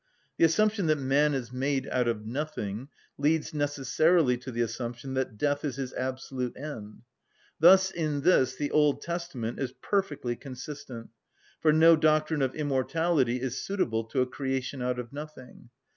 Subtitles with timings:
[0.37, 5.37] The assumption that man is made out of nothing leads necessarily to the assumption that
[5.37, 7.03] death is his absolute end.
[7.59, 11.11] Thus in this the Old Testament is perfectly consistent;
[11.59, 15.69] for no doctrine of immortality is suitable to a creation out of nothing.